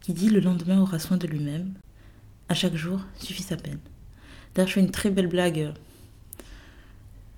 qui 0.00 0.12
dit 0.12 0.30
Le 0.30 0.38
lendemain 0.38 0.80
aura 0.80 1.00
soin 1.00 1.16
de 1.16 1.26
lui-même. 1.26 1.74
À 2.48 2.54
chaque 2.54 2.76
jour 2.76 3.00
suffit 3.18 3.42
sa 3.42 3.56
peine. 3.56 3.80
D'ailleurs, 4.54 4.68
je 4.68 4.74
fais 4.74 4.80
une 4.80 4.90
très 4.90 5.10
belle 5.10 5.26
blague 5.26 5.72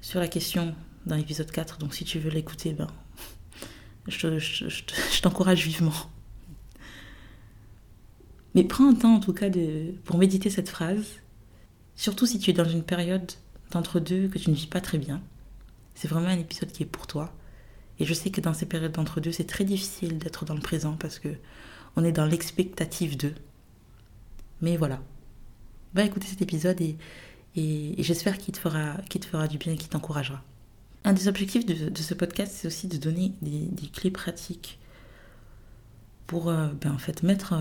sur 0.03 0.21
la 0.21 0.29
question 0.29 0.75
dans 1.07 1.17
l'épisode 1.17 1.51
4. 1.51 1.79
Donc, 1.79 1.95
si 1.95 2.05
tu 2.05 2.19
veux 2.19 2.31
l'écouter, 2.31 2.75
ben, 2.75 2.89
je, 4.09 5.21
t'encourage 5.21 5.65
vivement. 5.67 5.93
Mais 8.55 8.65
prends 8.65 8.89
un 8.89 8.95
temps, 8.95 9.15
en 9.15 9.21
tout 9.21 9.33
cas, 9.33 9.49
de, 9.49 9.93
pour 10.05 10.19
méditer 10.19 10.51
cette 10.51 10.69
phrase. 10.69 11.07
Surtout 11.95 12.27
si 12.27 12.39
tu 12.39 12.51
es 12.51 12.53
dans 12.53 12.69
une 12.69 12.83
période 12.83 13.31
d'entre-deux 13.71 14.29
que 14.29 14.39
tu 14.39 14.51
ne 14.51 14.55
vis 14.55 14.67
pas 14.67 14.81
très 14.81 14.99
bien. 14.99 15.23
C'est 15.95 16.09
vraiment 16.09 16.29
un 16.29 16.39
épisode 16.39 16.73
qui 16.73 16.83
est 16.83 16.87
pour 16.87 17.07
toi. 17.07 17.33
Et 17.99 18.05
je 18.05 18.15
sais 18.15 18.31
que 18.31 18.41
dans 18.41 18.55
ces 18.55 18.67
périodes 18.67 18.93
d'entre-deux, 18.93 19.33
c'est 19.33 19.47
très 19.47 19.65
difficile 19.65 20.19
d'être 20.19 20.45
dans 20.45 20.55
le 20.55 20.61
présent 20.61 20.97
parce 20.99 21.19
que 21.19 21.29
on 21.97 22.05
est 22.05 22.13
dans 22.13 22.27
l'expectative 22.27 23.17
d'eux. 23.17 23.35
Mais 24.61 24.77
voilà. 24.77 25.01
Va 25.95 26.05
écouter 26.05 26.27
cet 26.27 26.41
épisode 26.43 26.81
et, 26.81 26.97
j'espère 27.99 28.39
qu'il 28.39 28.55
te, 28.55 28.59
fera, 28.59 28.97
te 29.09 29.25
fera 29.27 29.47
du 29.47 29.59
bien 29.59 29.75
et 29.75 29.77
qu'il 29.77 29.89
t'encouragera. 29.89 30.43
Un 31.05 31.13
des 31.13 31.29
objectifs 31.29 31.67
de, 31.67 32.01
ce 32.01 32.15
podcast, 32.15 32.53
c'est 32.55 32.69
aussi 32.69 32.87
de 32.87 32.97
donner 32.97 33.33
des, 33.43 33.89
clés 33.89 34.11
pratiques 34.11 34.79
pour 36.27 36.45
ben, 36.45 36.93
en 36.93 36.99
fait 36.99 37.25
mettre, 37.25 37.55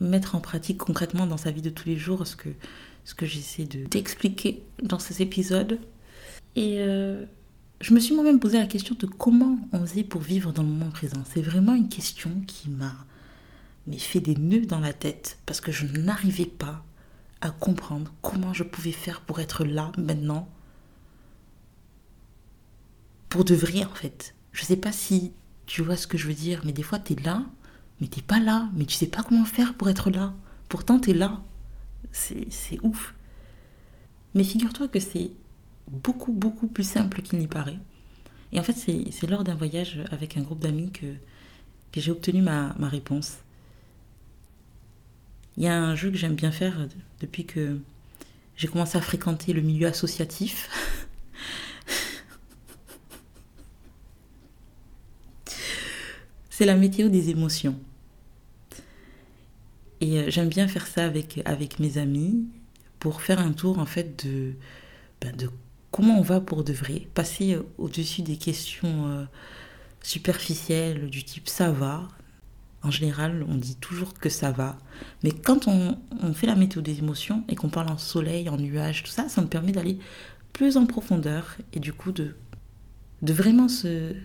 mettre 0.00 0.34
en 0.34 0.40
pratique 0.40 0.78
concrètement 0.78 1.26
dans 1.26 1.36
sa 1.36 1.52
vie 1.52 1.62
de 1.62 1.70
tous 1.70 1.88
les 1.88 1.96
jours 1.96 2.26
ce 2.26 2.34
que, 2.34 2.48
ce 3.04 3.14
que 3.14 3.24
j'essaie 3.24 3.64
d'expliquer 3.64 4.62
dans 4.82 4.98
ces 4.98 5.22
épisodes. 5.22 5.78
Et 6.56 6.84
je 7.80 7.94
me 7.94 8.00
suis 8.00 8.14
moi-même 8.14 8.40
posé 8.40 8.58
la 8.58 8.66
question 8.66 8.96
de 8.98 9.06
comment 9.06 9.56
on 9.72 9.86
faisait 9.86 10.02
pour 10.02 10.20
vivre 10.20 10.52
dans 10.52 10.62
le 10.62 10.68
moment 10.68 10.90
présent. 10.90 11.22
C'est 11.32 11.42
vraiment 11.42 11.74
une 11.74 11.88
question 11.88 12.30
qui 12.46 12.68
m'a 12.68 12.94
fait 13.96 14.20
des 14.20 14.34
nœuds 14.34 14.66
dans 14.66 14.80
la 14.80 14.92
tête 14.92 15.38
parce 15.46 15.60
que 15.60 15.72
je 15.72 15.86
n'arrivais 15.86 16.46
pas 16.46 16.84
à 17.40 17.50
comprendre 17.50 18.12
comment 18.20 18.52
je 18.52 18.64
pouvais 18.64 18.92
faire 18.92 19.20
pour 19.20 19.40
être 19.40 19.64
là 19.64 19.92
maintenant. 19.96 20.48
Pour 23.28 23.44
de 23.44 23.54
vrai 23.54 23.84
en 23.84 23.94
fait. 23.94 24.34
Je 24.52 24.64
sais 24.64 24.76
pas 24.76 24.92
si 24.92 25.32
tu 25.66 25.82
vois 25.82 25.96
ce 25.96 26.06
que 26.06 26.18
je 26.18 26.26
veux 26.26 26.34
dire, 26.34 26.62
mais 26.64 26.72
des 26.72 26.82
fois 26.82 26.98
tu 26.98 27.12
es 27.12 27.16
là, 27.16 27.44
mais 28.00 28.08
t'es 28.08 28.22
pas 28.22 28.40
là, 28.40 28.68
mais 28.74 28.84
tu 28.84 28.94
sais 28.94 29.06
pas 29.06 29.22
comment 29.22 29.44
faire 29.44 29.74
pour 29.74 29.88
être 29.88 30.10
là. 30.10 30.34
Pourtant 30.68 30.98
tu 30.98 31.10
es 31.10 31.14
là. 31.14 31.42
C'est 32.12 32.78
ouf. 32.82 33.14
Mais 34.34 34.44
figure-toi 34.44 34.88
que 34.88 35.00
c'est 35.00 35.30
beaucoup, 35.90 36.32
beaucoup 36.32 36.66
plus 36.66 36.88
simple 36.88 37.22
qu'il 37.22 37.38
n'y 37.38 37.46
paraît. 37.46 37.78
Et 38.52 38.60
en 38.60 38.62
fait, 38.62 38.72
c'est 38.72 39.26
lors 39.28 39.44
d'un 39.44 39.54
voyage 39.54 40.00
avec 40.10 40.36
un 40.36 40.42
groupe 40.42 40.60
d'amis 40.60 40.90
que, 40.90 41.06
j'ai 41.94 42.10
obtenu 42.10 42.42
ma, 42.42 42.74
réponse. 42.80 43.38
Il 45.56 45.64
y 45.64 45.66
a 45.66 45.82
un 45.82 45.96
jeu 45.96 46.10
que 46.10 46.16
j'aime 46.16 46.36
bien 46.36 46.52
faire 46.52 46.86
depuis 47.20 47.44
que 47.44 47.78
j'ai 48.56 48.68
commencé 48.68 48.96
à 48.96 49.00
fréquenter 49.00 49.52
le 49.52 49.62
milieu 49.62 49.88
associatif. 49.88 50.70
c'est 56.58 56.64
la 56.64 56.74
météo 56.74 57.08
des 57.08 57.30
émotions. 57.30 57.78
Et 60.00 60.18
euh, 60.18 60.24
j'aime 60.26 60.48
bien 60.48 60.66
faire 60.66 60.88
ça 60.88 61.04
avec, 61.04 61.78
mes 61.78 61.98
amis 61.98 62.48
pour 62.98 63.22
faire 63.22 63.38
un 63.38 63.52
tour 63.52 63.78
en 63.78 63.86
fait 63.86 64.26
de, 64.26 64.54
ben 65.20 65.36
comment 65.92 66.18
on 66.18 66.22
va 66.22 66.40
pour 66.40 66.64
de 66.64 66.72
vrai 66.72 67.06
Passer 67.14 67.54
euh, 67.54 67.62
au-dessus 67.78 68.22
des 68.22 68.36
questions 68.36 69.06
euh, 69.06 69.24
superficielles 70.02 71.08
du 71.08 71.22
type 71.22 71.48
ça 71.48 71.70
va. 71.70 72.08
En 72.82 72.90
général, 72.90 73.46
on 73.48 73.54
dit 73.54 73.76
toujours 73.76 74.14
que 74.14 74.28
ça 74.28 74.50
va. 74.50 74.80
Mais 75.22 75.30
quand 75.30 75.68
on, 75.68 75.96
fait 76.34 76.48
la 76.48 76.56
méthode 76.56 76.82
des 76.82 76.98
émotions 76.98 77.44
et 77.48 77.54
qu'on 77.54 77.68
parle 77.68 77.88
en 77.88 77.98
soleil, 77.98 78.48
en 78.48 78.56
nuages, 78.56 79.04
tout 79.04 79.12
ça, 79.12 79.28
ça 79.28 79.40
me 79.42 79.46
permet 79.46 79.70
d'aller 79.70 80.00
plus 80.52 80.76
en 80.76 80.86
profondeur 80.86 81.56
et 81.72 81.78
du 81.78 81.92
coup 81.92 82.10
de, 82.10 82.34
de 83.22 83.32
vraiment 83.32 83.68
se 83.68 84.16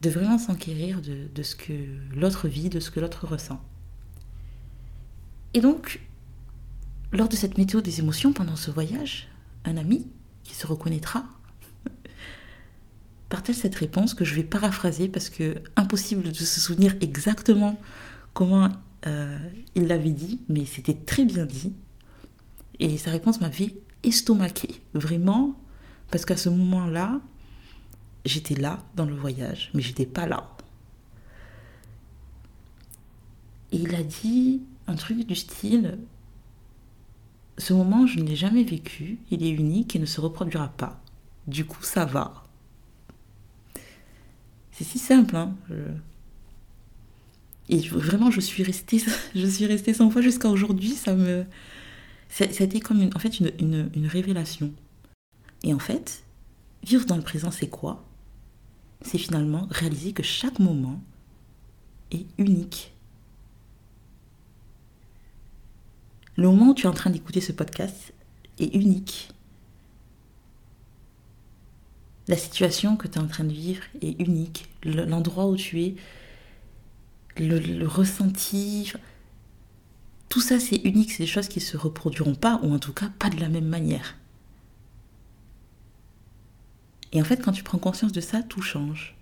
de 0.00 0.10
vraiment 0.10 0.38
s'enquérir 0.38 1.00
de, 1.00 1.42
ce 1.42 1.54
que 1.56 1.72
l'autre 2.14 2.48
vit, 2.48 2.68
de 2.68 2.80
ce 2.80 2.90
que 2.90 3.00
l'autre 3.00 3.26
ressent. 3.26 3.60
Et 5.54 5.60
donc, 5.60 6.00
lors 7.12 7.28
de 7.28 7.36
cette 7.36 7.58
méthode 7.58 7.84
des 7.84 7.98
émotions 8.00 8.32
pendant 8.32 8.56
ce 8.56 8.70
voyage, 8.70 9.28
un 9.64 9.76
ami 9.76 10.06
qui 10.44 10.54
se 10.54 10.66
reconnaîtra 10.66 11.24
partage 13.28 13.56
cette 13.56 13.74
réponse 13.74 14.14
que 14.14 14.24
je 14.24 14.34
vais 14.34 14.44
paraphraser 14.44 15.08
parce 15.08 15.30
que 15.30 15.56
impossible 15.76 16.22
de 16.22 16.32
se 16.32 16.60
souvenir 16.60 16.94
exactement 17.00 17.80
comment 18.34 18.68
euh, 19.06 19.38
il 19.74 19.86
l'avait 19.86 20.10
dit, 20.10 20.40
mais 20.48 20.64
c'était 20.64 20.94
très 20.94 21.24
bien 21.24 21.44
dit. 21.44 21.72
Et 22.78 22.98
sa 22.98 23.10
réponse 23.10 23.40
m'avait 23.40 23.74
estomaqué, 24.04 24.80
vraiment, 24.94 25.58
parce 26.10 26.24
qu'à 26.24 26.36
ce 26.36 26.48
moment-là, 26.48 27.20
j'étais 28.28 28.54
là 28.54 28.82
dans 28.94 29.04
le 29.04 29.14
voyage, 29.14 29.70
mais 29.74 29.82
j'étais 29.82 30.06
pas 30.06 30.26
là. 30.26 30.56
Et 33.72 33.76
il 33.76 33.94
a 33.94 34.02
dit 34.02 34.62
un 34.86 34.94
truc 34.94 35.26
du 35.26 35.34
style 35.34 35.98
ce 37.58 37.72
moment, 37.72 38.06
je 38.06 38.20
ne 38.20 38.24
l'ai 38.24 38.36
jamais 38.36 38.62
vécu, 38.62 39.18
il 39.30 39.42
est 39.42 39.50
unique 39.50 39.96
et 39.96 39.98
ne 39.98 40.06
se 40.06 40.20
reproduira 40.20 40.68
pas. 40.68 41.00
Du 41.46 41.64
coup, 41.64 41.82
ça 41.82 42.04
va. 42.04 42.44
C'est 44.70 44.84
si 44.84 44.98
simple, 44.98 45.34
hein. 45.36 45.54
Et 47.68 47.80
vraiment, 47.80 48.30
je 48.30 48.40
suis 48.40 48.62
restée, 48.62 49.02
je 49.34 49.46
suis 49.46 49.66
restée 49.66 49.92
100 49.92 50.10
fois 50.10 50.22
jusqu'à 50.22 50.48
aujourd'hui. 50.48 50.90
Ça 50.90 51.14
me, 51.14 51.44
c'était 52.28 52.80
comme 52.80 53.10
en 53.14 53.18
fait 53.18 53.40
une, 53.40 53.90
une 53.94 54.06
révélation. 54.06 54.72
Et 55.64 55.74
en 55.74 55.78
fait, 55.80 56.22
vivre 56.84 57.06
dans 57.06 57.16
le 57.16 57.22
présent, 57.22 57.50
c'est 57.50 57.68
quoi? 57.68 58.04
C'est 59.02 59.18
finalement 59.18 59.66
réaliser 59.70 60.12
que 60.12 60.22
chaque 60.22 60.58
moment 60.58 61.00
est 62.10 62.26
unique 62.38 62.92
Le 66.38 66.46
moment 66.46 66.68
où 66.68 66.74
tu 66.74 66.86
es 66.86 66.88
en 66.88 66.94
train 66.94 67.10
d'écouter 67.10 67.40
ce 67.40 67.50
podcast 67.50 68.14
est 68.60 68.72
unique. 68.72 69.30
La 72.28 72.36
situation 72.36 72.96
que 72.96 73.08
tu 73.08 73.18
es 73.18 73.20
en 73.20 73.26
train 73.26 73.42
de 73.42 73.52
vivre 73.52 73.82
est 74.00 74.20
unique. 74.20 74.68
L'endroit 74.84 75.48
où 75.48 75.56
tu 75.56 75.82
es, 75.82 75.96
le, 77.38 77.84
ressenti, 77.88 78.92
tout 80.28 80.40
ça 80.40 80.60
c'est 80.60 80.76
unique. 80.76 81.10
C'est 81.10 81.24
des 81.24 81.28
choses 81.28 81.48
qui 81.48 81.58
ne 81.58 81.64
se 81.64 81.76
reproduiront 81.76 82.36
pas, 82.36 82.60
ou 82.62 82.72
en 82.72 82.78
tout 82.78 82.92
cas 82.92 83.10
pas 83.18 83.30
de 83.30 83.40
la 83.40 83.48
même 83.48 83.66
manière. 83.66 84.14
Et 87.12 87.20
en 87.20 87.24
fait, 87.24 87.42
quand 87.42 87.52
tu 87.52 87.62
prends 87.62 87.78
conscience 87.78 88.12
de 88.12 88.20
ça, 88.20 88.42
tout 88.42 88.62
change. 88.62 89.16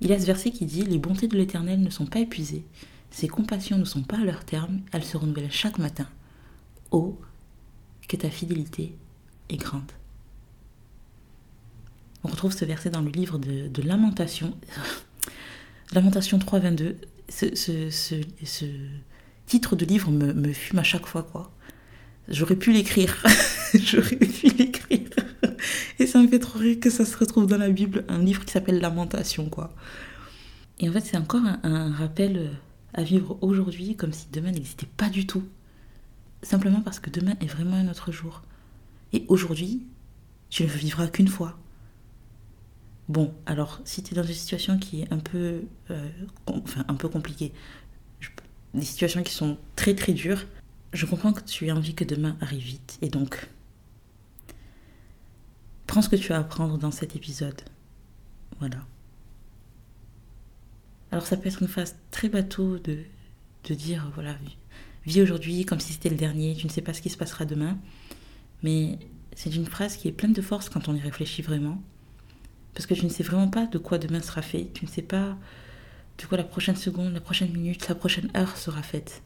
Il 0.00 0.08
y 0.08 0.12
a 0.12 0.18
ce 0.18 0.26
verset 0.26 0.50
qui 0.50 0.64
dit 0.64 0.82
Les 0.82 0.98
bontés 0.98 1.28
de 1.28 1.36
l'Éternel 1.36 1.80
ne 1.80 1.90
sont 1.90 2.06
pas 2.06 2.20
épuisées, 2.20 2.64
ces 3.10 3.28
compassions 3.28 3.78
ne 3.78 3.84
sont 3.84 4.02
pas 4.02 4.18
à 4.18 4.24
leur 4.24 4.44
terme, 4.44 4.80
elles 4.92 5.04
se 5.04 5.16
renouvellent 5.16 5.50
chaque 5.50 5.78
matin. 5.78 6.08
Oh, 6.90 7.18
que 8.08 8.16
ta 8.16 8.30
fidélité 8.30 8.94
est 9.48 9.56
grande. 9.56 9.92
On 12.24 12.28
retrouve 12.28 12.52
ce 12.52 12.64
verset 12.64 12.90
dans 12.90 13.00
le 13.00 13.10
livre 13.10 13.38
de, 13.38 13.82
Lamentation. 13.82 14.56
Lamentation 15.92 16.38
3, 16.38 16.58
22. 16.60 16.96
Ce, 17.28 18.66
titre 19.46 19.76
de 19.76 19.84
livre 19.84 20.10
me, 20.10 20.52
fume 20.52 20.80
à 20.80 20.82
chaque 20.82 21.06
fois, 21.06 21.22
quoi. 21.22 21.52
J'aurais 22.30 22.56
pu 22.56 22.72
l'écrire. 22.72 23.22
J'aurais 23.74 24.16
pu 24.16 24.48
l'écrire. 24.48 25.08
Et 25.98 26.06
ça 26.06 26.20
me 26.20 26.28
fait 26.28 26.38
trop 26.38 26.58
rire 26.58 26.78
que 26.80 26.90
ça 26.90 27.04
se 27.04 27.16
retrouve 27.16 27.46
dans 27.46 27.58
la 27.58 27.68
Bible, 27.68 28.04
un 28.08 28.20
livre 28.20 28.44
qui 28.44 28.52
s'appelle 28.52 28.80
Lamentation, 28.80 29.50
quoi. 29.50 29.74
Et 30.78 30.88
en 30.88 30.92
fait, 30.92 31.00
c'est 31.00 31.16
encore 31.16 31.42
un 31.62 31.92
rappel 31.92 32.50
à 32.94 33.02
vivre 33.02 33.38
aujourd'hui 33.42 33.96
comme 33.96 34.12
si 34.12 34.26
demain 34.32 34.52
n'existait 34.52 34.88
pas 34.96 35.08
du 35.08 35.26
tout. 35.26 35.44
Simplement 36.42 36.80
parce 36.80 37.00
que 37.00 37.10
demain 37.10 37.34
est 37.40 37.46
vraiment 37.46 37.76
un 37.76 37.88
autre 37.88 38.12
jour. 38.12 38.42
Et 39.12 39.24
aujourd'hui, 39.28 39.82
tu 40.48 40.62
ne 40.62 40.68
vivras 40.68 41.08
qu'une 41.08 41.28
fois. 41.28 41.58
Bon, 43.08 43.34
alors 43.44 43.80
si 43.84 44.02
tu 44.02 44.14
es 44.14 44.16
dans 44.16 44.22
une 44.22 44.34
situation 44.34 44.78
qui 44.78 45.02
est 45.02 45.12
un 45.12 45.18
peu, 45.18 45.62
euh, 45.90 46.08
enfin, 46.46 46.84
un 46.88 46.94
peu 46.94 47.08
compliquée, 47.08 47.52
des 48.72 48.84
situations 48.84 49.22
qui 49.22 49.32
sont 49.32 49.58
très 49.74 49.94
très 49.94 50.12
dures, 50.12 50.46
je 50.92 51.06
comprends 51.06 51.32
que 51.32 51.42
tu 51.42 51.66
aies 51.66 51.72
envie 51.72 51.94
que 51.94 52.04
demain 52.04 52.36
arrive 52.40 52.62
vite. 52.62 52.98
Et 53.02 53.08
donc, 53.08 53.48
prends 55.86 56.02
ce 56.02 56.08
que 56.08 56.16
tu 56.16 56.32
as 56.32 56.36
à 56.36 56.40
apprendre 56.40 56.78
dans 56.78 56.90
cet 56.90 57.16
épisode. 57.16 57.60
Voilà. 58.58 58.78
Alors 61.12 61.26
ça 61.26 61.36
peut 61.36 61.48
être 61.48 61.62
une 61.62 61.68
phase 61.68 61.96
très 62.10 62.28
bateau 62.28 62.78
de, 62.78 62.98
de 63.64 63.74
dire, 63.74 64.10
voilà, 64.14 64.36
vis 65.04 65.20
aujourd'hui 65.20 65.64
comme 65.64 65.80
si 65.80 65.92
c'était 65.92 66.10
le 66.10 66.16
dernier, 66.16 66.54
tu 66.54 66.66
ne 66.66 66.70
sais 66.70 66.82
pas 66.82 66.94
ce 66.94 67.02
qui 67.02 67.10
se 67.10 67.16
passera 67.16 67.44
demain. 67.44 67.78
Mais 68.62 68.98
c'est 69.34 69.54
une 69.54 69.66
phrase 69.66 69.96
qui 69.96 70.08
est 70.08 70.12
pleine 70.12 70.32
de 70.32 70.42
force 70.42 70.68
quand 70.68 70.88
on 70.88 70.94
y 70.94 71.00
réfléchit 71.00 71.42
vraiment. 71.42 71.82
Parce 72.74 72.86
que 72.86 72.94
tu 72.94 73.04
ne 73.04 73.10
sais 73.10 73.24
vraiment 73.24 73.48
pas 73.48 73.66
de 73.66 73.78
quoi 73.78 73.98
demain 73.98 74.20
sera 74.20 74.42
fait. 74.42 74.70
Tu 74.74 74.84
ne 74.84 74.90
sais 74.90 75.02
pas 75.02 75.36
de 76.18 76.26
quoi 76.26 76.38
la 76.38 76.44
prochaine 76.44 76.76
seconde, 76.76 77.12
la 77.14 77.20
prochaine 77.20 77.52
minute, 77.52 77.88
la 77.88 77.94
prochaine 77.94 78.30
heure 78.36 78.56
sera 78.56 78.82
faite. 78.82 79.22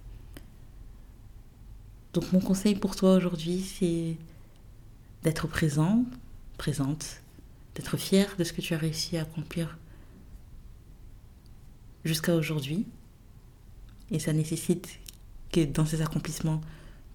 Donc 2.15 2.33
mon 2.33 2.39
conseil 2.39 2.77
pour 2.77 2.95
toi 2.95 3.17
aujourd'hui, 3.17 3.61
c'est 3.61 4.17
d'être 5.25 5.49
présent, 5.49 6.05
présente, 6.59 7.21
d'être 7.75 7.97
fier 7.97 8.37
de 8.39 8.45
ce 8.45 8.53
que 8.53 8.61
tu 8.61 8.73
as 8.73 8.79
réussi 8.79 9.19
à 9.19 9.23
accomplir 9.23 9.77
jusqu'à 12.05 12.37
aujourd'hui. 12.37 12.87
Et 14.13 14.21
ça 14.21 14.33
nécessite 14.33 15.01
que 15.51 15.65
dans 15.65 15.85
ces 15.85 16.03
accomplissements, 16.03 16.61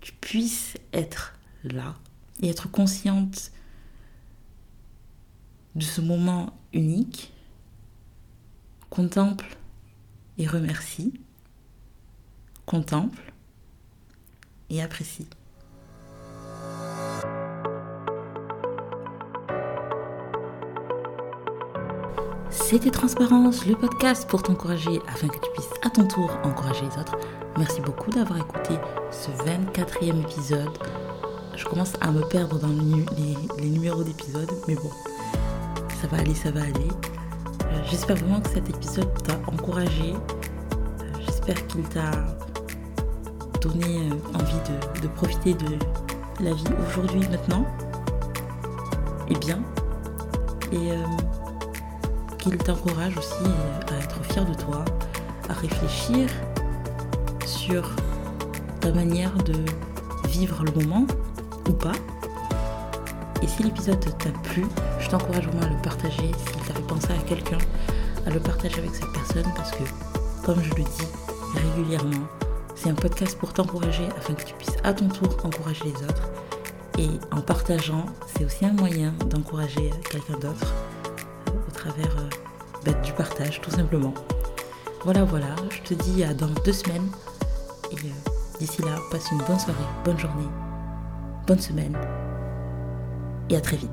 tu 0.01 0.12
puisses 0.12 0.75
être 0.91 1.34
là 1.63 1.96
et 2.41 2.50
être 2.50 2.70
consciente 2.70 3.53
de 5.75 5.84
ce 5.84 6.01
moment 6.01 6.60
unique. 6.74 7.32
Contemple 8.89 9.58
et 10.38 10.46
remercie. 10.46 11.13
Contemple 12.65 13.28
et 14.70 14.82
apprécie. 14.82 15.28
C'était 22.52 22.92
Transparence, 22.92 23.66
le 23.66 23.76
podcast 23.76 24.30
pour 24.30 24.44
t'encourager 24.44 25.02
afin 25.08 25.28
que 25.28 25.38
tu 25.38 25.52
puisses 25.54 25.74
à 25.84 25.90
ton 25.90 26.08
tour 26.08 26.32
encourager 26.44 26.82
les 26.82 27.02
autres. 27.02 27.18
Merci 27.58 27.82
beaucoup 27.82 28.12
d'avoir 28.12 28.40
écouté 28.40 28.76
ce 29.12 29.32
24e 29.44 30.22
épisode. 30.22 30.78
Je 31.56 31.66
commence 31.66 31.94
à 32.00 32.12
me 32.12 32.22
perdre 32.22 32.60
dans 32.60 32.68
les, 32.68 33.70
numéros 33.70 34.04
d'épisodes, 34.04 34.52
mais 34.68 34.76
bon, 34.76 34.92
ça 36.02 36.08
va 36.08 36.18
aller, 36.18 36.36
ça 36.36 36.52
va 36.52 36.62
aller. 36.62 36.90
Euh, 37.66 37.82
j'espère 37.90 38.18
vraiment 38.18 38.40
que 38.40 38.50
cet 38.50 38.70
épisode 38.70 39.12
t'a 39.24 39.34
encouragé. 39.52 40.14
Euh, 40.14 41.14
j'espère 41.26 41.66
qu'il 41.68 41.84
t'a 41.84 42.12
donné 43.62 44.10
euh, 44.10 44.38
envie 44.38 45.01
de, 45.01 45.08
profiter 45.08 45.54
de 45.54 45.78
la 46.44 46.54
vie 46.54 46.63
aujourd'hui, 46.88 47.22
maintenant. 47.30 47.66
Et 49.30 49.36
bien. 49.36 49.60
Et 50.72 50.92
qu'il 52.39 52.58
t'encourage 52.58 53.18
aussi 53.18 53.50
à 53.92 54.04
être 54.04 54.24
fier 54.24 54.46
de 54.46 54.54
toi, 54.54 54.86
à 55.50 55.54
réfléchir 55.54 56.30
sur 57.46 57.89
ta 58.80 58.92
manière 58.92 59.34
de 59.44 59.54
vivre 60.28 60.63
le 60.63 60.72
moment 60.84 61.06
ou 61.68 61.74
pas. 61.74 61.92
Et 63.42 63.48
si 63.48 63.63
l'épisode 63.63 64.00
t'a 64.00 64.30
plu, 64.50 64.66
je 65.00 65.10
t'encourage 65.10 65.48
vraiment 65.48 65.66
à 65.66 65.70
le 65.70 65.82
partager. 65.82 66.32
S'il 66.32 66.62
t'a 66.68 66.74
fait 66.74 66.88
penser 66.88 67.12
à 67.12 67.24
quelqu'un, 67.28 67.58
à 68.25 68.30
le 68.30 68.39
partager 68.39 68.80
avec 68.80 68.94
cette 68.94 69.12
personne 69.12 69.51
parce 69.56 69.72
que, 69.72 69.84
comme 70.46 70.62
je 70.63 70.70
le 70.75 70.84
dis 70.84 71.08
régulièrement, 71.75 72.28
c'est 72.79 72.89
un 72.89 72.95
podcast 72.95 73.38
pour 73.38 73.51
t'encourager 73.51 74.05
afin 74.17 74.33
que 74.33 74.43
tu 74.43 74.53
puisses 74.53 74.77
à 74.86 74.93
ton 74.93 75.09
tour 75.09 75.36
encourager 75.43 75.83
les 75.83 76.03
autres. 76.05 76.29
Et 76.98 77.09
en 77.31 77.41
partageant, 77.41 78.05
c'est 78.27 78.45
aussi 78.45 78.65
un 78.65 78.71
moyen 78.71 79.13
d'encourager 79.29 79.89
quelqu'un 80.09 80.38
d'autre 80.39 80.74
euh, 81.50 81.51
au 81.67 81.71
travers 81.71 82.17
euh, 82.19 82.29
bah, 82.86 82.93
du 83.03 83.12
partage, 83.12 83.59
tout 83.59 83.71
simplement. 83.71 84.13
Voilà, 85.03 85.25
voilà, 85.25 85.55
je 85.69 85.81
te 85.81 85.93
dis 85.93 86.24
à 86.24 86.33
dans 86.33 86.48
deux 86.63 86.74
semaines. 86.74 87.09
Et 87.91 87.95
euh, 87.95 88.29
d'ici 88.59 88.81
là, 88.81 88.95
passe 89.12 89.29
une 89.31 89.39
bonne 89.39 89.59
soirée, 89.59 89.79
bonne 90.05 90.19
journée, 90.19 90.48
bonne 91.48 91.59
semaine. 91.59 91.98
Et 93.50 93.57
à 93.57 93.62
très 93.62 93.77
vite. 93.77 93.89